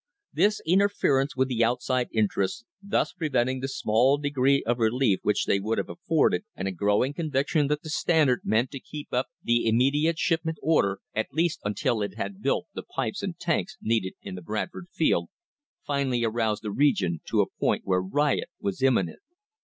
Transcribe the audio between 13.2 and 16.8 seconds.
and tanks needed in the Bradford field, finally aroused the